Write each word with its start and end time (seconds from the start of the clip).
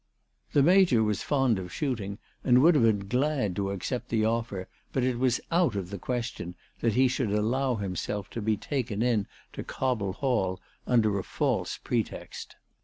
The 0.53 0.63
Major 0.63 1.03
was 1.03 1.21
fond 1.21 1.59
of 1.59 1.71
shooting, 1.71 2.17
and 2.43 2.63
would 2.63 2.73
have 2.73 2.83
been 2.83 3.07
glad 3.07 3.55
to 3.55 3.69
accept 3.69 4.09
the 4.09 4.25
offer; 4.25 4.67
but 4.91 5.03
it 5.03 5.19
was 5.19 5.39
out 5.51 5.75
of 5.75 5.91
the 5.91 5.99
question 5.99 6.55
that 6.79 6.93
he 6.93 7.07
should 7.07 7.29
allow 7.29 7.75
himself 7.75 8.27
to 8.31 8.41
be 8.41 8.57
taken 8.57 9.03
in 9.03 9.27
378 9.53 9.59
ALICE 9.59 9.63
DTJGDALE. 9.63 9.63
at 9.63 9.67
Cobble 9.67 10.13
Hall 10.13 10.61
under 10.87 11.19
a 11.19 11.23
false 11.23 11.77
pretext. 11.77 12.55